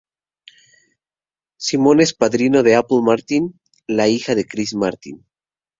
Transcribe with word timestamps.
Simon 1.57 2.01
es 2.01 2.15
padrino 2.15 2.63
de 2.63 2.73
Apple 2.75 3.01
Martin, 3.03 3.59
la 3.85 4.07
hija 4.07 4.33
de 4.33 4.47
Chris 4.47 4.73
Martin. 4.73 5.27